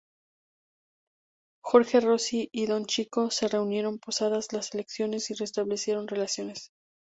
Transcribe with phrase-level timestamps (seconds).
[1.63, 6.71] Jorge Rossi y don Chico se reunieron pasadas las elecciones y restablecieron relaciones.